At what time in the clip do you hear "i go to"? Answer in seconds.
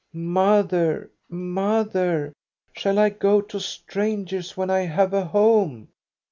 2.97-3.59